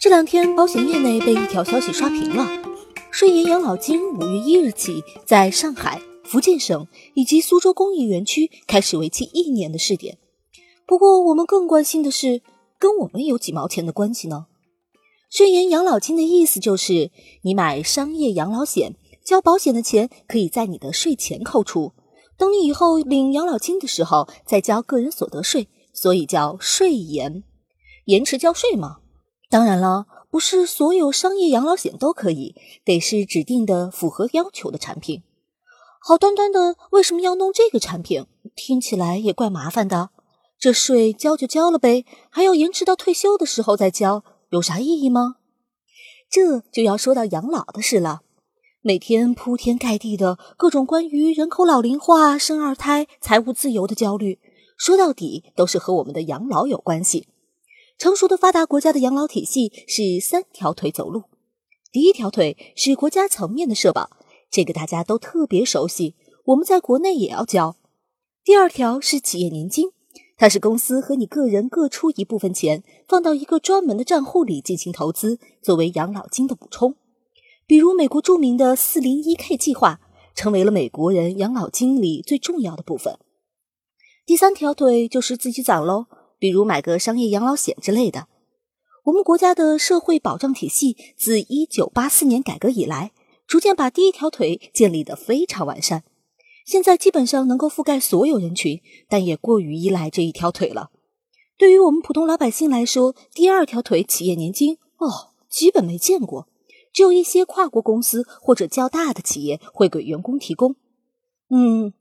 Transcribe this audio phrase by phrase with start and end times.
[0.00, 2.48] 这两天，保险业内被一条消息刷屏了：
[3.10, 10.16] 顺延养老金五月一日起在上海、福建省以及苏州工业园区开始为期一年的试点。
[10.86, 12.40] 不过，我们更关心的是，
[12.78, 14.46] 跟我们有几毛钱的关系呢？
[15.28, 17.10] 顺延养老金的意思就是，
[17.42, 21.92] 你买商业养老险，交保险的钱可以在你的税前扣除，
[22.38, 27.44] 等你以后领养老金的时候再交个人所得税，所以叫税延。
[28.06, 28.99] 延迟交税吗？
[29.50, 32.54] 当然了，不是所有商业养老险都可以，
[32.84, 35.24] 得是指定的、符合要求的产品。
[36.00, 38.26] 好端端的，为什么要弄这个产品？
[38.54, 40.10] 听起来也怪麻烦的。
[40.56, 45.38] 这税交就交了呗，还要延迟到退休的时候再交，有啥意义吗？
[46.30, 48.20] 这就要说到养老的事了。
[48.82, 54.38] 每天铺天盖地的各种关于人口老龄化、生二胎、财务自由的焦虑，
[54.78, 57.26] 说到底都是和我们的养老有关系。
[58.00, 61.24] 成熟的发达国家的养老体系是三条腿走路，
[61.92, 64.08] 第一条腿是国家层面的社保，
[64.50, 66.14] 这个大家都特别熟悉，
[66.46, 67.76] 我们在国内也要交。
[68.42, 69.90] 第二条是企业年金，
[70.38, 76.94] 它是公司和你个人各出一部分钱，放到一个专门的账户里进行投资，作为养老金的补充。
[77.66, 80.00] 比如美国著名的四零一 K 计划，
[80.34, 83.18] 成为了美国人养老金里最重要的部分。
[84.24, 86.06] 第三条腿就是自己攒喽。
[86.40, 88.26] 比如买个商业养老险之类的。
[89.04, 93.12] 我们国家的社会保障体系自一九八四年改革以来，
[93.46, 96.04] 逐渐把第一条腿建立得非常完善，
[96.66, 100.90] 现在基本上能够覆盖所有人群，但也过于依赖这一条腿了。
[101.56, 106.48] 对于我们普通老百姓来说，第二条腿企业年金哦，基本没见过，
[106.92, 110.76] 只有一些跨国公司或者较大的企业会给员工提供。
[111.48, 111.92] 嗯，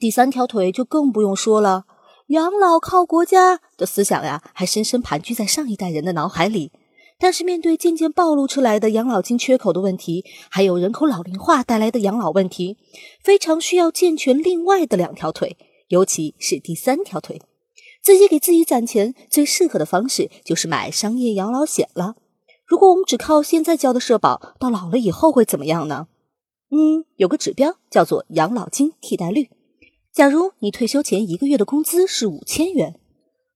[0.00, 1.86] 第三条腿就更不用说了。
[2.28, 6.72] 养老靠国家的思想呀，还深深盘踞在上一代人的脑海里。
[7.18, 12.76] 但是，面对渐渐暴露出来的养老金缺口的问题，还有人口老龄化带来的养老问题，
[13.22, 15.56] 非常需要健全另外的两条腿，
[15.88, 17.40] 尤其是第三条腿。
[18.02, 22.16] 自己给自己攒钱最适合的方式就是买商业养老险了。
[22.66, 26.08] 如果我们只靠现在交的社保，到老了以后会怎么样呢？
[26.70, 29.48] 嗯，有个指标叫做养老金替代率。
[30.16, 32.98] 假如你退休前一个月的工资是五千元，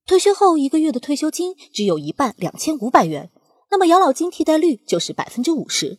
[0.06, 3.31] 退休后一个月的退休金只有一半两千五百元，
[3.71, 5.99] 那么养老金替代率就是百分之五十。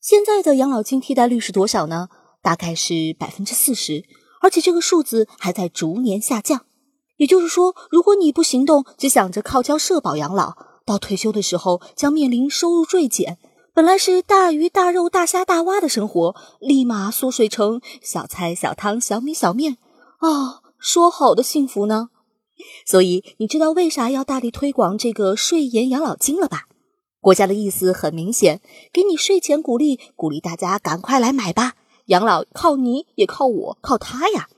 [0.00, 2.10] 现在的养老金替代率是多少呢？
[2.40, 4.04] 大概是百分之四十，
[4.40, 6.66] 而且这个数字还在逐年下降。
[7.16, 10.54] 也就是说，如果你不行动，只想着靠交社保养老，
[10.86, 13.36] 到退休的时候将面临收入锐减，
[13.74, 19.78] 本来是大鱼大肉、大虾大蛙的生活，立马缩水成小菜小汤、小米小面。
[20.18, 22.10] 啊，说好的幸福呢？
[22.84, 26.66] 所以你知道为啥要大力推广这个税延养老金了吧？
[27.20, 28.60] 国家的意思很明显，
[28.92, 31.74] 给你税前鼓励，鼓励大家赶快来买吧。
[32.06, 34.48] 养老靠你也靠我，靠他呀。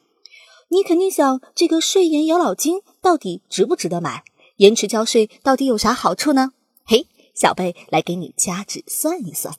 [0.68, 4.24] 你肯定想，这个税延养老金到底值不值得买？
[4.56, 6.52] 延迟交税到底有啥好处呢？
[6.84, 9.54] 嘿，小贝来给你掐指算一算。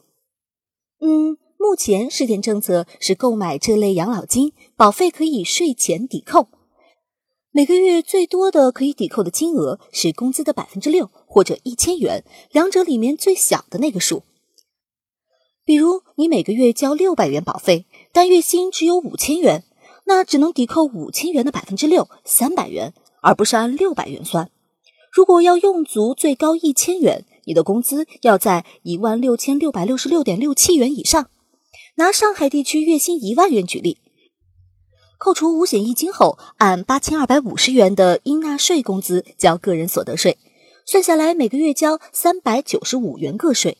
[0.99, 1.37] 嗯。
[1.61, 6.47] 目前试点政策是购买这类养老金，保费可以税前抵扣，
[7.51, 14.23] 每个月最多的可以抵扣的金额是工资的百分之六或者一千元，两者里面最小的那个数。
[15.63, 19.63] 比如你每个月交六百元保费，但月薪只有五千元，
[20.05, 24.49] 那只能抵扣五千元的百分之六，三百元，而不是按六百元算。
[25.13, 31.29] 如果要用足最高一千元，你的工资要在一万六千六百六十六点六七元以上。
[32.01, 33.99] 拿上海地区月薪一万元举例，
[35.19, 40.39] 扣除五险一金后，按八千二百五十元的应纳税工资交个人所得税，
[40.83, 43.77] 算下来每个月交三百九十五元个税。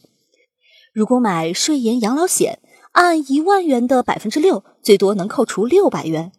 [0.94, 2.60] 如果买税延养老险，
[2.92, 6.32] 按一万元的百分之六，最多能扣除六百元。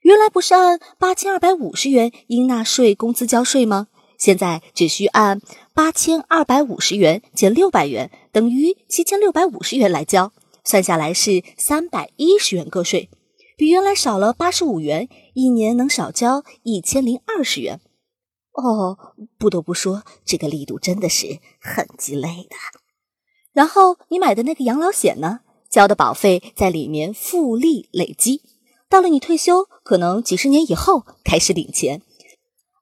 [0.00, 3.88] 原来不是按八千二百五十元应纳税工资交税吗？
[4.16, 5.42] 现在只需按
[5.74, 10.32] 八千二百五十元减六百元，等于七千六百五十元来交。
[10.66, 13.08] 算下来是三百一十元个税，
[13.56, 17.80] 比原来少了八十五元，一年能少交一千零二十元。
[18.52, 18.98] 哦，
[19.38, 22.56] 不得不说，这个力度真的是很鸡肋的。
[23.52, 25.40] 然后你买的那个养老险呢，
[25.70, 28.42] 交的保费在里面复利累积，
[28.88, 32.02] 到了你退休，可能几十年以后开始领钱，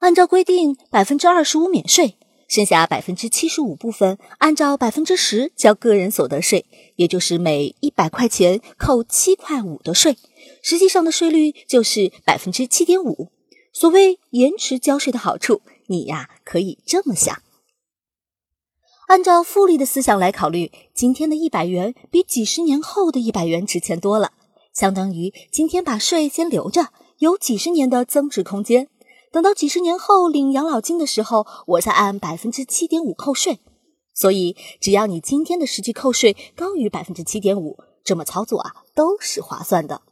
[0.00, 2.16] 按照规定百分之二十五免税。
[2.48, 10.16] 剩下百分之七十五部分，按照百分之十交个人所得税，也就是每一百块钱扣七块五的税，
[10.62, 13.30] 实际上的税率就是百分之七点五。
[13.72, 17.42] 所谓延迟交税的好处，你呀可以这么想：
[19.08, 24.32] 按照复利的思想来考虑，今天的一百元比几十年后的一百元值钱多了，
[24.72, 28.88] 相当于今天把税先留着，有几十年的增值空间。
[29.34, 33.58] 等到几十年后领养老金的时候，我再按百分之七点五扣税。
[34.14, 40.02] 所以，只要你今天的实际扣税高于百分之七点五，这么操作啊都是划算的。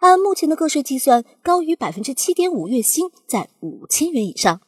[0.00, 4.62] 按目前的个税计算，高于百分之七点五月薪在五千元以上。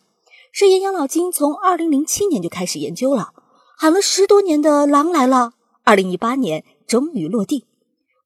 [0.53, 3.33] 税研养老金从二零零七年就开始研究了。
[3.79, 5.55] 喊了十多年的狼来了，
[5.85, 7.65] 二零一八年终于落地。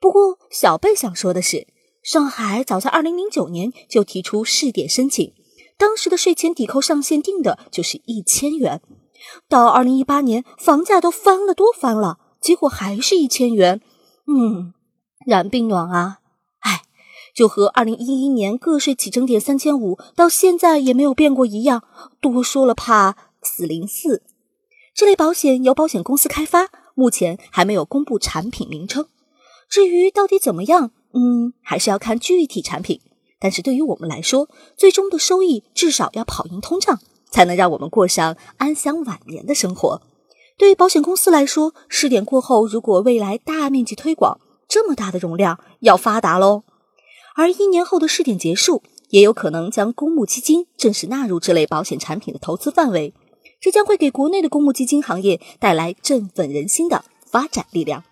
[0.00, 1.68] 不过，小贝想说的是，
[2.02, 5.32] 上海早在二零零九年就提出试点申请，
[5.80, 8.82] 当时的税前抵扣上限定的就是一千元。
[9.48, 13.80] 到二零一八年，房价都翻了多翻了，结果还是一千元。
[14.26, 14.74] 嗯，
[15.26, 16.18] 然并卵啊！
[16.58, 16.82] 哎，
[17.34, 21.82] 就和二零一一年个税起征点三千五到现在也没有变过一样，
[22.20, 24.22] 多说了怕死零四。
[24.94, 29.06] 这类保险由保险公司开发，目前还没有公布产品名称。
[29.70, 33.00] 至于到底怎么样，嗯，还是要看具体产品。
[33.40, 37.00] 但是对于我们来说，最终的收益至少要跑赢通胀，
[37.30, 40.02] 才能让我们过上安享晚年的生活。
[40.58, 44.38] 对于保险公司来说，试点过后，如果未来大面积推广，
[44.68, 46.64] 这么大的容量要发达喽。
[47.34, 53.14] 而一年后的试点结束，也有可能将公募基金正式纳入这类保险产品的投资范围。
[53.58, 58.04] 这将会给国内的公募基金行业带来振奋人心的发展力量。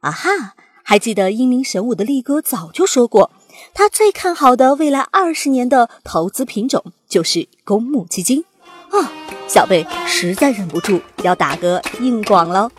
[0.00, 0.54] 啊哈！
[0.84, 3.30] 还记得英明神武的力哥早就说过，
[3.74, 8.44] 他最看好的未来二十年的投资品种就是公募基金。
[8.90, 9.12] 啊，
[9.46, 12.70] 小贝实在忍不住要打个硬广了。